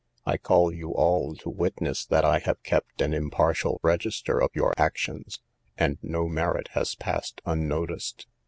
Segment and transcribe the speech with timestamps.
[0.25, 4.73] I call you all to witness that I have kept an impartial register of your
[4.75, 5.39] actions,
[5.77, 8.25] and no merit has passed unnoticed.